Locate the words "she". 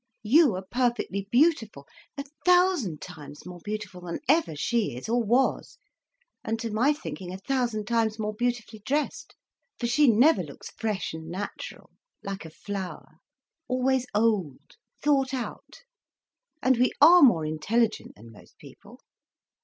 4.55-4.97, 9.85-10.07